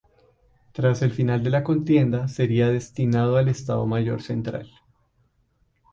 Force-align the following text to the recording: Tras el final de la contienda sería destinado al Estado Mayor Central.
Tras 0.71 1.03
el 1.03 1.11
final 1.11 1.43
de 1.43 1.51
la 1.51 1.63
contienda 1.63 2.27
sería 2.27 2.69
destinado 2.69 3.37
al 3.37 3.49
Estado 3.49 3.85
Mayor 3.85 4.23
Central. 4.23 4.67